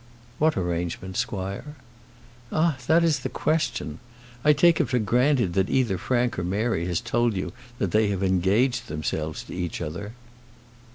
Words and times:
"What 0.39 0.57
arrangement, 0.57 1.15
squire?" 1.15 1.75
"Ah! 2.51 2.75
that 2.87 3.03
is 3.03 3.19
the 3.19 3.29
question. 3.29 3.99
I 4.43 4.51
take 4.51 4.81
it 4.81 4.89
for 4.89 4.97
granted 4.97 5.53
that 5.53 5.69
either 5.69 5.99
Frank 5.99 6.39
or 6.39 6.43
Mary 6.43 6.87
has 6.87 6.99
told 6.99 7.35
you 7.35 7.53
that 7.77 7.91
they 7.91 8.07
have 8.07 8.23
engaged 8.23 8.87
themselves 8.87 9.43
to 9.43 9.53
each 9.53 9.79
other." 9.79 10.13